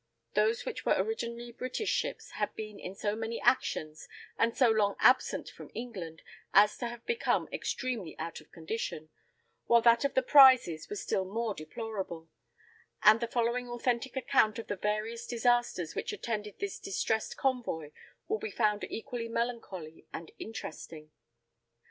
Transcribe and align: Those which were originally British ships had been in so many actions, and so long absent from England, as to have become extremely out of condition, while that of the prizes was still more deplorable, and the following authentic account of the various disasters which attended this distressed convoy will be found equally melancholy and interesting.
Those 0.33 0.65
which 0.65 0.83
were 0.83 0.95
originally 0.97 1.51
British 1.51 1.91
ships 1.91 2.31
had 2.31 2.55
been 2.55 2.79
in 2.79 2.95
so 2.95 3.15
many 3.15 3.39
actions, 3.39 4.07
and 4.35 4.57
so 4.57 4.67
long 4.67 4.95
absent 4.97 5.49
from 5.49 5.69
England, 5.75 6.23
as 6.55 6.75
to 6.79 6.87
have 6.87 7.05
become 7.05 7.47
extremely 7.53 8.17
out 8.17 8.41
of 8.41 8.51
condition, 8.51 9.09
while 9.67 9.83
that 9.83 10.03
of 10.03 10.15
the 10.15 10.23
prizes 10.23 10.89
was 10.89 10.99
still 11.03 11.23
more 11.23 11.53
deplorable, 11.53 12.29
and 13.03 13.19
the 13.19 13.27
following 13.27 13.69
authentic 13.69 14.15
account 14.15 14.57
of 14.57 14.65
the 14.65 14.75
various 14.75 15.27
disasters 15.27 15.93
which 15.93 16.11
attended 16.11 16.57
this 16.57 16.79
distressed 16.79 17.37
convoy 17.37 17.91
will 18.27 18.39
be 18.39 18.49
found 18.49 18.83
equally 18.89 19.27
melancholy 19.29 20.07
and 20.11 20.31
interesting. 20.39 21.11